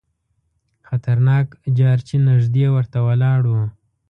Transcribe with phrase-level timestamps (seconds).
[0.87, 1.45] خطرناک
[1.77, 3.65] جارچي نیژدې ورته ولاړ وو.